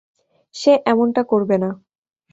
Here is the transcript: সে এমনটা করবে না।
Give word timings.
সে 0.55 0.71
এমনটা 0.85 1.21
করবে 1.23 1.55
না। 1.63 1.69